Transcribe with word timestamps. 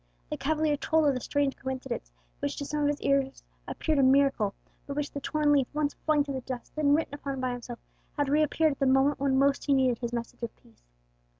The 0.31 0.37
cavalier 0.37 0.77
told 0.77 1.07
of 1.07 1.13
the 1.13 1.19
strange 1.19 1.55
coincidence, 1.55 2.11
which 2.39 2.55
to 2.55 2.65
some 2.65 2.81
of 2.81 2.87
his 2.87 2.97
hearers 2.97 3.43
appeared 3.67 3.99
a 3.99 4.03
miracle, 4.03 4.55
by 4.87 4.95
which 4.95 5.11
the 5.11 5.21
torn 5.21 5.51
leaf 5.51 5.67
once 5.75 5.93
flung 5.93 6.23
to 6.23 6.31
the 6.31 6.41
dust, 6.41 6.75
then 6.75 6.95
written 6.95 7.13
upon 7.13 7.39
by 7.39 7.51
himself, 7.51 7.77
had 8.17 8.27
reappeared 8.27 8.71
at 8.71 8.79
the 8.79 8.87
moment 8.87 9.19
when 9.19 9.37
most 9.37 9.65
he 9.65 9.75
needed 9.75 9.99
its 10.01 10.11
message 10.11 10.41
of 10.41 10.55
peace. 10.55 10.81